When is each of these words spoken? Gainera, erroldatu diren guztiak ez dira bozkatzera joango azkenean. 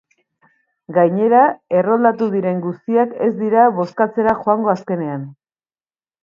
Gainera, 0.97 1.41
erroldatu 1.81 2.29
diren 2.37 2.63
guztiak 2.63 3.13
ez 3.27 3.29
dira 3.43 3.67
bozkatzera 3.81 4.35
joango 4.41 4.73
azkenean. 4.75 5.29